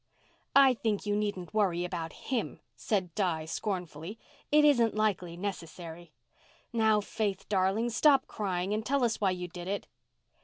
"I 0.55 0.73
think 0.73 1.05
you 1.05 1.15
needn't 1.15 1.53
worry 1.53 1.85
about 1.85 2.11
him," 2.31 2.59
said 2.75 3.13
Di 3.13 3.45
scornfully. 3.45 4.17
"It 4.51 4.65
isn't 4.65 4.95
likely 4.95 5.37
necessary. 5.37 6.11
Now, 6.73 7.01
Faith 7.01 7.47
darling, 7.49 7.91
stop 7.91 8.25
crying 8.25 8.73
and 8.73 8.83
tell 8.83 9.03
us 9.03 9.21
why 9.21 9.29
you 9.29 9.47
did 9.47 9.67
it." 9.67 9.85